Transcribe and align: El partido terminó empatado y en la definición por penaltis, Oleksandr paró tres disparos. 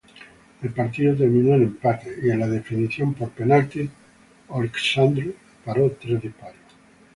El 0.63 0.71
partido 0.71 1.15
terminó 1.15 1.53
empatado 1.53 2.09
y 2.23 2.31
en 2.31 2.39
la 2.39 2.47
definición 2.47 3.13
por 3.13 3.29
penaltis, 3.29 3.87
Oleksandr 4.47 5.31
paró 5.63 5.91
tres 5.91 6.19
disparos. 6.19 6.55